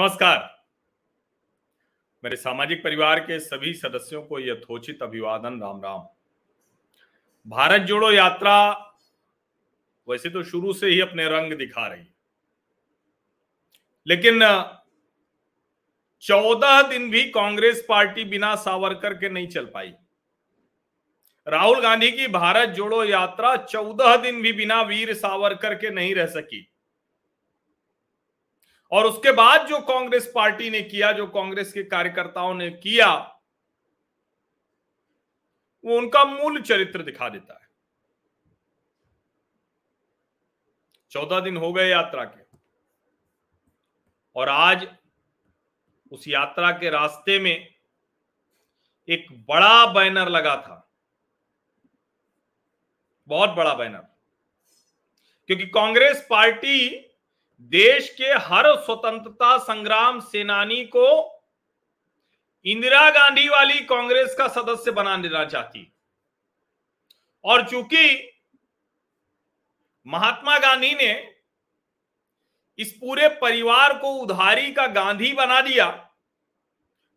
[0.00, 0.64] नमस्कार।
[2.24, 6.06] मेरे सामाजिक परिवार के सभी सदस्यों को यथोचित अभिवादन, राम राम।
[7.46, 8.70] भारत जोड़ो यात्रा
[10.08, 12.06] वैसे तो शुरू से ही अपने रंग दिखा रही
[14.06, 14.40] लेकिन,
[16.22, 19.92] चौदह दिन भी कांग्रेस पार्टी बिना सावरकर के नहीं चल पाई।
[21.46, 26.26] राहुल गांधी की भारत जोड़ो यात्रा चौदह दिन भी बिना वीर सावरकर के नहीं रह
[26.26, 26.69] सकी।
[28.92, 33.14] और उसके बाद जो कांग्रेस पार्टी ने किया, जो कांग्रेस के कार्यकर्ताओं ने किया,
[35.84, 37.70] वो उनका मूल चरित्र दिखा देता है।
[41.10, 42.58] चौदह दिन हो गए यात्रा के।
[44.36, 44.96] और आज
[46.12, 47.74] उस यात्रा के रास्ते में
[49.08, 50.90] एक बड़ा बैनर लगा था।
[53.28, 54.06] बहुत बड़ा बैनर।
[55.46, 57.09] क्योंकि कांग्रेस पार्टी
[57.62, 61.08] देश के हर स्वतंत्रता संग्राम सेनानी को
[62.64, 65.86] इंदिरा गांधी वाली कांग्रेस का सदस्य बना देना चाहती।
[67.44, 68.32] और चूँकि
[70.06, 71.12] महात्मा गांधी ने
[72.78, 75.90] इस पूरे परिवार को उधारी का गांधी बना दिया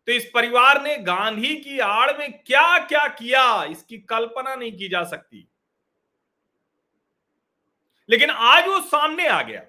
[0.08, 4.88] तो इस परिवार ने गांधी की आड़ में क्या क्या किया, इसकी कल्पना नहीं की
[4.88, 5.46] जा सकती।
[8.08, 9.62] लेकिन आज वो सामने आ गया।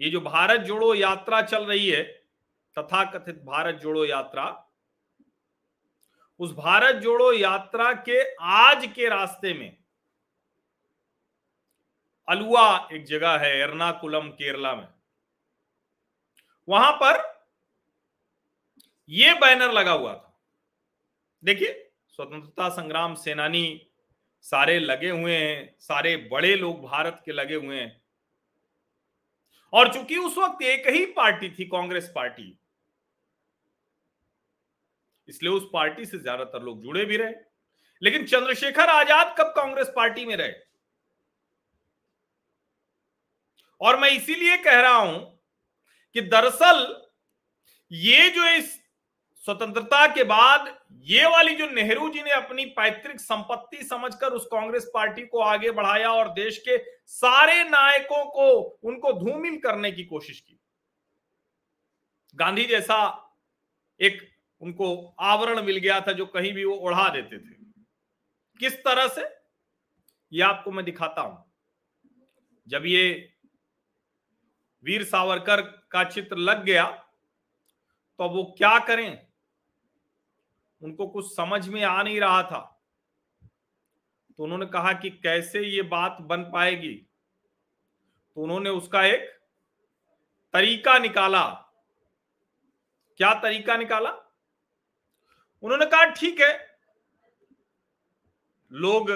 [0.00, 2.02] ये जो भारत जोड़ो यात्रा चल रही है
[2.78, 4.66] तथा कथित भारत जोड़ो यात्रा,
[6.38, 9.76] उस भारत जोड़ो यात्रा के आज के रास्ते में
[12.28, 14.88] अलुआ एक जगह है, एर्नाकुलम, केरला में।
[16.68, 17.44] वहाँ पर
[19.08, 20.40] यह बैनर लगा हुआ था।
[21.44, 23.90] देखिए, स्वतंत्रता संग्राम सेनानी
[24.40, 27.99] सारे लगे हुए हैं, सारे बड़े लोग भारत के लगे हुए हैं।
[29.72, 32.56] और चूँकि उस वक्त एक ही पार्टी थी, कांग्रेस पार्टी,
[35.28, 37.32] इसलिए उस पार्टी से ज़्यादातर लोग जुड़े भी रहे।
[38.02, 40.52] लेकिन चंद्रशेखर आज़ाद कब कांग्रेस पार्टी में रहे?
[43.80, 45.18] और मैं इसीलिए कह रहा हूँ
[46.16, 46.86] कि दरअसल
[47.90, 48.79] ये जो इस
[49.46, 50.66] स्वतंत्रता के बाद
[51.02, 55.70] ये वाली जो नेहरू जी ने अपनी पैतृक संपत्ति समझकर उस कांग्रेस पार्टी को आगे
[55.70, 58.50] बढ़ाया और देश के सारे नायकों को
[58.88, 60.58] उनको धूमिल करने की कोशिश की।
[62.34, 62.98] गांधी जैसा
[64.00, 64.20] एक
[64.62, 67.54] उनको आवरण मिल गया था जो कहीं भी वो ओढ़ा देते थे।
[68.60, 69.24] किस तरह से?
[70.32, 71.44] ये आपको मैं दिखाता हूँ।
[72.68, 73.32] जब ये
[74.84, 76.84] वीर सावरकर का चित्र लग गया
[78.18, 79.29] तो वो क्या करें?
[80.82, 82.82] उनको कुछ समझ में आ नहीं रहा था।
[84.36, 86.94] तो उन्होंने कहा कि कैसे ये बात बन पाएगी?
[88.34, 89.40] तो उन्होंने उसका एक
[90.52, 91.48] तरीका निकाला।
[93.16, 94.10] क्या तरीका निकाला?
[95.62, 96.78] उन्होंने कहा, ठीक है,
[98.72, 99.10] लोग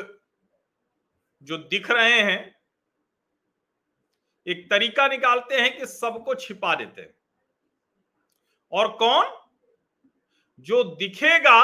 [1.43, 2.55] जो दिख रहे हैं,
[4.47, 7.15] एक तरीका निकालते हैं कि सबको छिपा देते हैं।
[8.73, 9.44] और कौन?
[10.59, 11.61] जो दिखेगा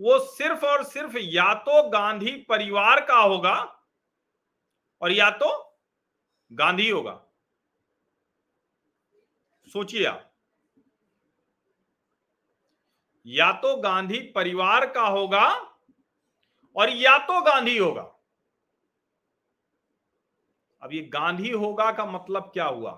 [0.00, 3.54] वो सिर्फ़ और सिर्फ़ या तो गांधी परिवार का होगा
[5.02, 5.50] और या तो
[6.50, 7.20] गांधी होगा।
[9.66, 10.24] सोचिए आप।
[13.26, 15.46] या तो गांधी परिवार का होगा
[16.76, 18.02] और या तो गांधी होगा।
[20.82, 22.92] अब ये गांधी होगा का मतलब क्या हुआ?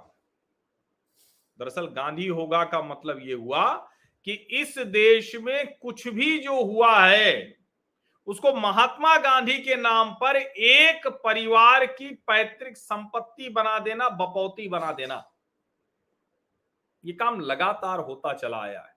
[1.58, 3.64] दरअसल गांधी होगा का मतलब ये हुआ
[4.26, 7.56] कि इस देश में कुछ भी जो हुआ है,
[8.26, 14.92] उसको महात्मा गांधी के नाम पर एक परिवार की पैतृक संपत्ति बना देना, बपौती बना
[14.92, 15.24] देना।
[17.04, 18.94] ये काम लगातार होता चला आया है।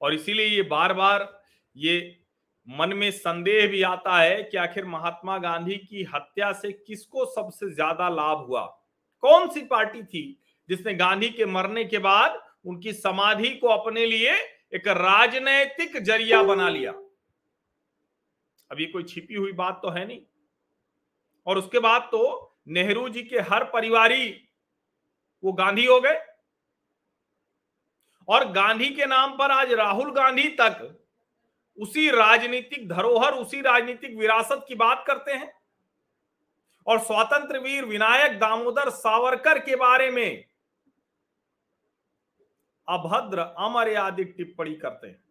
[0.00, 1.42] और इसीलिए ये बार बार
[1.76, 2.20] ये
[2.68, 7.70] मन में संदेह भी आता है कि आखिर महात्मा गांधी की हत्या से किसको सबसे
[7.70, 8.64] ज़्यादा लाभ हुआ?
[9.22, 14.34] कौन सी पार्टी थी जिसने गांधी के मरने के बाद उनकी समाधि को अपने लिए
[14.74, 16.92] एक राजनैतिक ज़रिया बना लिया।
[18.70, 20.20] अब ये कोई छिपी हुई बात तो है नहीं।
[21.46, 22.22] और उसके बाद तो
[22.68, 24.28] नेहरू जी के हर परिवारी
[25.42, 26.20] वो गांधी हो गए।
[28.28, 31.00] और गांधी के नाम पर आज राहुल गांधी तक
[31.78, 35.52] उसी राजनीतिक धरोहर, उसी राजनीतिक विरासत की बात करते हैं।
[36.86, 40.44] और स्वतंत्र वीर विनायक दामोदर सावरकर के बारे में
[42.88, 45.22] अभद्र अमर्यादित टिप्पणी करते हैं।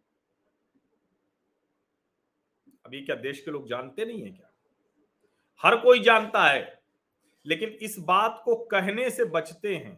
[2.86, 4.50] अभी क्या देश के लोग जानते नहीं है क्या?
[5.62, 6.82] हर कोई जानता है,
[7.46, 9.98] लेकिन इस बात को कहने से बचते हैं।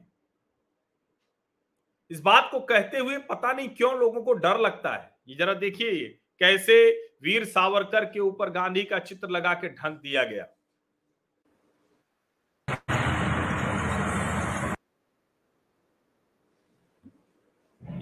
[2.12, 5.54] इस बात को कहते हुए पता नहीं क्यों लोगों को डर लगता है। ये जरा
[5.54, 6.08] देखिए
[6.42, 6.76] कैसे
[7.24, 10.46] वीर सावरकर के ऊपर गांधी का चित्र लगा के ढंक दिया गया।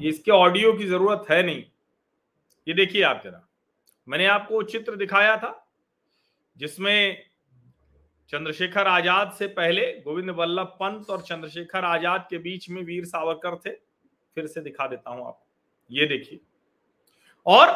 [0.04, 1.64] इसके ऑडियो की ज़रूरत है नहीं।
[2.68, 3.48] ये देखिए आप जरा।
[4.08, 5.68] मैंने आपको चित्र दिखाया था,
[6.58, 7.24] जिसमें
[8.30, 13.56] चंद्रशेखर आज़ाद से पहले गोविंद वल्लभ पंत और चंद्रशेखर आज़ाद के बीच में वीर सावरकर
[13.58, 13.72] थे।
[14.38, 15.40] फिर से दिखा देता हूँ आप
[15.90, 16.40] ये देखिए।
[17.46, 17.72] और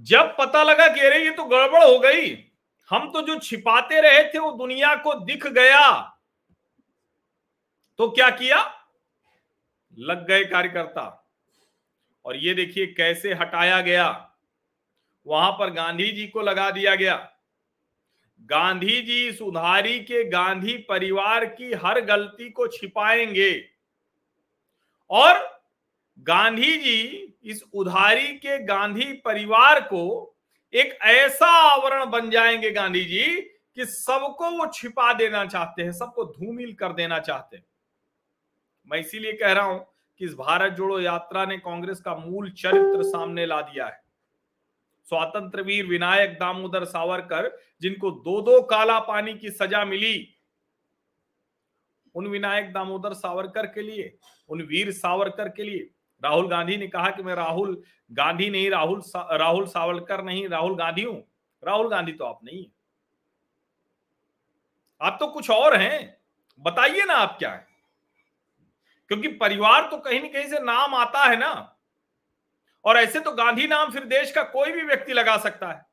[0.00, 2.32] जब पता लगा कि अरे ये तो गड़बड़ हो गई,
[2.90, 5.92] हम तो जो छिपाते रहे थे वो दुनिया को दिख गया।
[7.98, 8.62] तो क्या किया?
[9.98, 11.32] लग गए कार्यकर्ता।
[12.24, 14.30] और ये देखिए कैसे हटाया गया।
[15.26, 17.32] वहाँ पर गांधी जी को लगा दिया गया।
[18.40, 23.68] गांधी जी इस उधारी के गांधी परिवार की हर गलती को छिपाएँगे।
[25.10, 25.62] और
[26.18, 30.34] गांधी जी इस उधारी के गांधी परिवार को
[30.74, 33.40] एक ऐसा आवरण बन जाएँगे गांधी जी
[33.74, 37.64] कि सबको वो छिपा देना चाहते हैं, सबको धूमिल कर देना चाहते हैं।
[38.88, 39.86] मैं इसीलिए कह रहा हूँ
[40.20, 44.00] कि इस भारत जोड़ो यात्रा ने कांग्रेस का मूल चरित्र सामने ला दिया है।
[45.08, 47.50] स्वातंत्र वीर विनायक दामोदर सावरकर
[47.82, 50.28] जिनको दो दो काला पानी की सजा मिली
[52.14, 54.16] उन विनायक दामोदर सावरकर के लिए
[54.48, 55.90] उन वीर सावरकर के लिए।
[56.22, 57.82] राहुल गांधी ने कहा कि मैं राहुल
[58.12, 61.22] गांधी नहीं राहुल सा, राहुल सावरकर नहीं राहुल गांधी हूँ।
[61.62, 62.70] राहुल गांधी तो आप नहीं है।
[65.00, 66.16] आप तो कुछ और हैं।
[66.60, 67.65] बताइए ना आप क्या है।
[69.10, 71.72] क्योंकि परिवार तो कहीं ना कहीं से नाम आता है ना।
[72.84, 75.84] और ऐसे तो गांधी नाम फिर देश का कोई भी व्यक्ति लगा सकता है।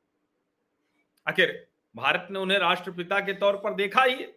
[1.27, 4.27] आखिर भारत ने उन्हें राष्ट्रपिता के तौर पर देखा ही है।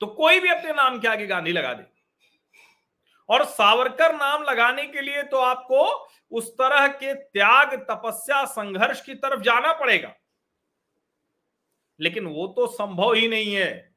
[0.00, 1.84] तो कोई भी अपने नाम के आगे गांधी लगा दे।
[3.28, 5.84] और सावरकर नाम लगाने के लिए तो आपको
[6.32, 10.14] उस तरह के त्याग तपस्या संघर्ष की तरफ़ जाना पड़ेगा।
[12.00, 13.94] लेकिन वो तो संभव ही नहीं है।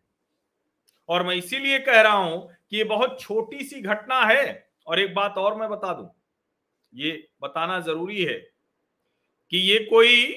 [1.09, 5.13] और मैं इसीलिए कह रहा हूँ कि ये बहुत छोटी सी घटना है। और एक
[5.15, 6.09] बात और मैं बता दूँ,
[6.93, 8.37] ये बताना ज़रूरी है
[9.51, 10.31] कि ये कोई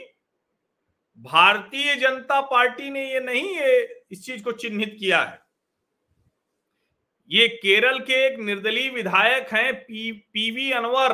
[1.19, 5.43] भारतीय जनता पार्टी ने ये नहीं, ये इस चीज़ को चिन्हित किया है।
[7.31, 11.13] ये केरल के एक निर्दलीय विधायक हैं, P, PV Anwar,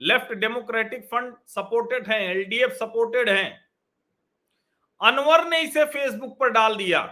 [0.00, 3.60] Left Democratic Front supported हैं, एलडीएफ सपोर्टेड हैं।
[5.00, 7.02] अनवर ने इसे फेसबुक पर डाल दिया।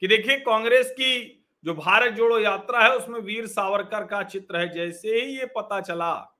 [0.00, 4.68] कि देखिए, कांग्रेस की जो भारत जोड़ो यात्रा है, उसमें वीर सावरकर का चित्र है।
[4.68, 6.38] जैसे ही ये पता चला,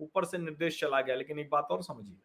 [0.00, 2.16] ऊपर से निर्देश चला गया। लेकिन एक बात और समझिए,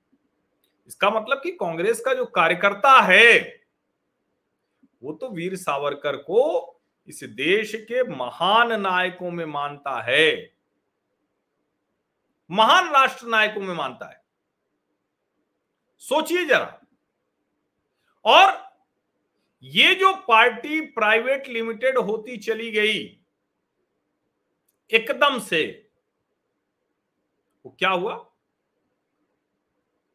[0.88, 3.62] इसका मतलब कि कांग्रेस का जो कार्यकर्ता है,
[5.04, 10.54] वो तो वीर सावरकर को इस देश के महान नायकों में मानता है।
[12.52, 14.24] महान राष्ट्र नायकों में मानता है।
[15.98, 16.82] सोचिए जरा।
[18.26, 18.69] और
[19.64, 23.20] ये जो पार्टी प्राइवेट लिमिटेड होती चली गई,
[24.92, 25.90] एकदम से,
[27.66, 28.26] वो क्या हुआ?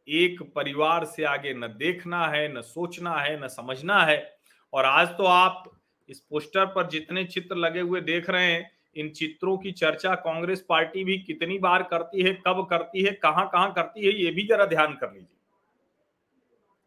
[0.09, 4.38] एक परिवार से आगे न देखना है, न सोचना है, न समझना है।
[4.73, 9.11] और आज तो आप इस पोस्टर पर जितने चित्र लगे हुए देख रहे हैं, इन
[9.11, 13.73] चित्रों की चर्चा कांग्रेस पार्टी भी कितनी बार करती है, कब करती है कहाँ कहाँ
[13.73, 15.37] करती है, ये भी जरा ध्यान कर लीजिए।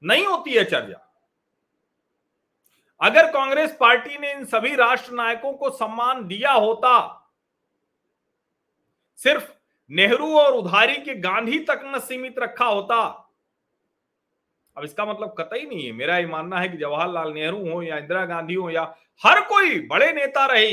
[0.03, 1.03] नहीं होती है चर्चा।
[3.01, 7.24] अगर कांग्रेस पार्टी ने इन सभी राष्ट्र नायकों को सम्मान दिया होता,
[9.20, 9.51] सिर्फ़
[9.89, 12.98] नेहरू और उधारी के गांधी तक न सीमित रखा होता,
[14.75, 17.98] अब इसका मतलब कतई नहीं है। मेरा ये मानना है कि जवाहरलाल नेहरू हो या
[17.98, 18.84] इंदिरा गांधी हो या
[19.22, 20.72] हर कोई बड़े नेता रहे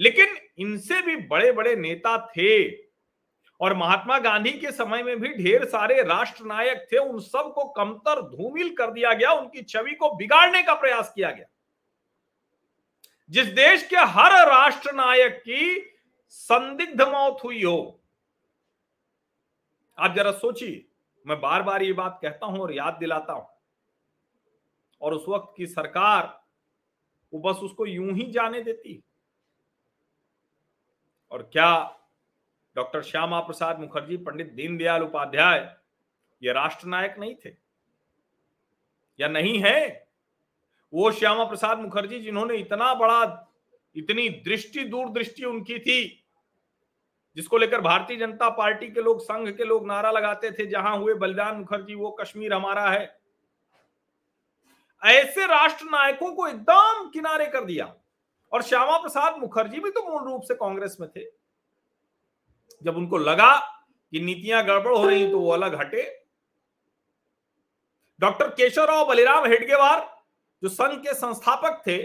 [0.00, 2.81] लेकिन इनसे भी बड़े बड़े नेता थे।
[3.62, 8.22] और महात्मा गांधी के समय में भी ढेर सारे राष्ट्र नायक थे, उन सबको कमतर
[8.28, 11.46] धूमिल कर दिया गया, उनकी छवि को बिगाड़ने का प्रयास किया गया।
[13.30, 15.80] जिस देश के हर राष्ट्र नायक की
[16.30, 18.00] संदिग्ध मौत हुई हो,
[19.98, 20.84] आप जरा सोचिए,
[21.26, 23.46] मैं बार बार ये बात कहता हूँ और याद दिलाता हूँ।
[25.00, 26.40] और उस वक्त की सरकार
[27.32, 29.02] वो बस उसको यूँ ही जाने देती।
[31.32, 31.98] और क्या
[32.76, 35.76] डॉक्टर श्यामा प्रसाद मुखर्जी, पंडित दीनदयाल उपाध्याय,
[36.42, 37.56] ये राष्ट्र नायक नहीं थे?
[39.20, 40.08] या नहीं है?
[40.94, 43.48] वो श्यामा प्रसाद मुखर्जी जिन्होंने इतना बड़ा,
[43.96, 46.24] इतनी दृष्टि, दूरदृष्टि उनकी थी,
[47.36, 51.14] जिसको लेकर भारतीय जनता पार्टी के लोग, संघ के लोग नारा लगाते थे, जहाँ हुए
[51.14, 53.20] बलिदान मुखर्जी, वो कश्मीर हमारा है।
[55.04, 57.94] ऐसे राष्ट्र नायकों को एकदम किनारे कर दिया।
[58.52, 61.41] और श्यामा प्रसाद मुखर्जी भी तो मूल रूप से कांग्रेस में थे।
[62.82, 63.58] जब उनको लगा
[64.10, 66.26] कि नीतियाँ गड़बड़ हो रही तो वो अलग हटे।
[68.20, 70.22] डॉक्टर केशवराव बलिराम हेडगेवार,
[70.62, 72.02] जो संघ के संस्थापक थे,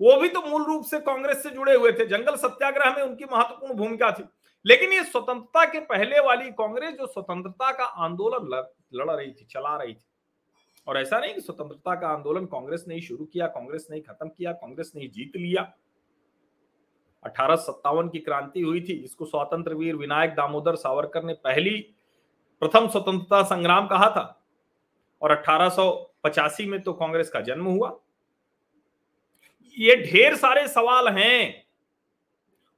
[0.00, 3.24] वो भी तो मूल रूप से कांग्रेस से जुड़े हुए थे। जंगल सत्याग्रह में उनकी
[3.24, 4.24] महत्वपूर्ण भूमिका थी।
[4.66, 9.76] लेकिन ये स्वतंत्रता के पहले वाली कांग्रेस, जो स्वतंत्रता का आंदोलन लड़ रही थी, चला
[9.76, 10.04] रही थी।
[10.86, 14.02] और ऐसा नहीं कि स्वतंत्रता का आंदोलन कांग्रेस ने ही शुरू किया, कांग्रेस ने ही
[14.02, 15.72] खत्म किया, कांग्रेस ने ही जीत लिया।
[17.24, 21.78] अठारह सौ सत्तावन की क्रांति हुई थी इसको स्वतंत्र वीर विनायक दामोदर सावरकर ने पहली
[22.62, 24.38] प्रथम स्वतंत्रता संग्राम कहा था।
[25.22, 27.98] और अठारह में तो कांग्रेस का जन्म हुआ।
[29.78, 31.64] ये ढेर सारे सवाल हैं।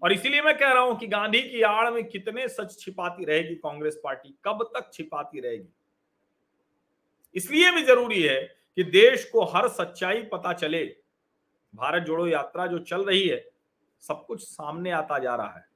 [0.03, 3.55] और इसीलिए मैं कह रहा हूँ कि गांधी की आड़ में कितने सच छिपाती रहेगी
[3.55, 5.69] कांग्रेस पार्टी, कब तक छिपाती रहेगी?
[7.35, 8.41] इसलिए भी ज़रूरी है
[8.77, 10.85] कि देश को हर सच्चाई पता चले।
[11.75, 13.37] भारत जोड़ो यात्रा जो चल रही है
[14.09, 15.67] सब कुछ सामने आता जा रहा है।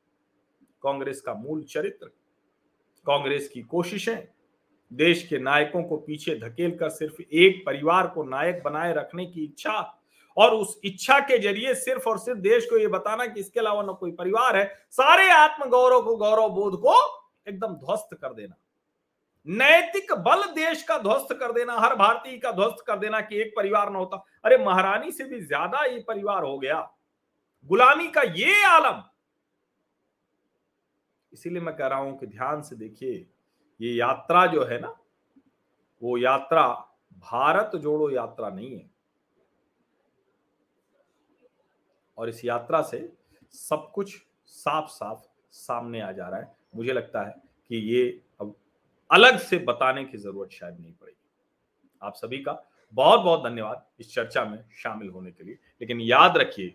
[0.83, 2.07] कांग्रेस का मूल चरित्र,
[3.07, 4.29] कांग्रेस की कोशिशें,
[4.91, 9.45] देश के नायकों को पीछे धकेल कर सिर्फ़ एक परिवार को नायक बनाए रखने की
[9.45, 9.79] इच्छा
[10.37, 13.83] और उस इच्छा के ज़रिए सिर्फ़ और सिर्फ़ देश को यह बताना कि इसके अलावा
[13.83, 16.95] न कोई परिवार है, सारे आत्म गौरव को, गौरव बोध को
[17.49, 18.55] एकदम ध्वस्त कर देना।
[19.47, 23.53] नैतिक बल देश का ध्वस्त कर देना, हर भारतीय का ध्वस्त कर देना कि एक
[23.57, 26.81] परिवार ना होता। अरे महारानी से भी ज़्यादा ये परिवार हो गया।
[27.67, 29.03] गुलामी का ये आलम।
[31.33, 33.27] इसीलिए मैं कह रहा हूँ कि ध्यान से देखिए,
[33.81, 34.97] ये यात्रा जो है ना,
[36.03, 36.69] वो यात्रा,
[37.13, 38.91] भारत जोड़ो यात्रा नहीं है।
[42.19, 43.13] और इस यात्रा से
[43.51, 45.21] सब कुछ साफ़ साफ़
[45.53, 47.35] सामने आ जा रहा है। मुझे लगता है
[47.69, 48.57] कि ये अब
[49.11, 51.31] अलग से बताने की ज़रूरत शायद नहीं पड़ेगी।
[52.03, 56.37] आप सभी का बहुत बहुत धन्यवाद इस चर्चा में शामिल होने के लिए। लेकिन याद
[56.37, 56.75] रखिए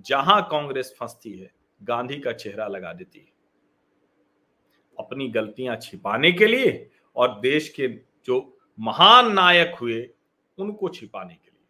[0.00, 1.52] जहाँ कांग्रेस फंसती है,
[1.82, 3.32] गांधी का चेहरा लगा देती है।
[4.98, 7.88] अपनी गलतियाँ छिपाने के लिए और देश के
[8.24, 10.10] जो महान नायक हुए,
[10.58, 11.64] उनको छिपाने के लिए।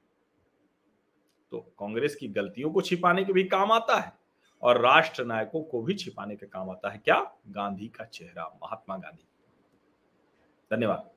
[1.50, 4.12] तो कांग्रेस की गलतियों को छिपाने के भी काम आता है
[4.62, 7.36] और राष्ट्र नायकों को भी छिपाने के काम आता है। क्या?
[7.48, 9.28] गांधी का चेहरा, महात्मा गांधी।
[10.76, 11.10] धन्यवाद।